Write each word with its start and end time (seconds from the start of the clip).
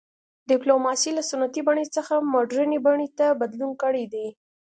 ډیپلوماسي 0.49 1.11
له 1.17 1.23
سنتي 1.31 1.61
بڼې 1.67 1.85
څخه 1.95 2.13
مډرنې 2.33 2.79
بڼې 2.85 3.07
ته 3.17 3.25
بدلون 3.41 3.71
کړی 3.81 4.03
دی 4.13 4.27